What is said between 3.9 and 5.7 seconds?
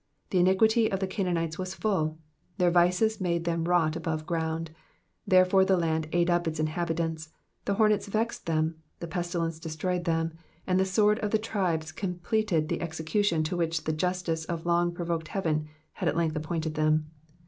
above ground; therefore,